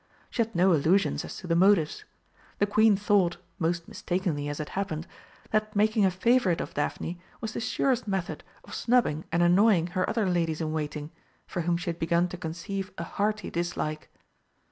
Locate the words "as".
1.25-1.37, 4.49-4.59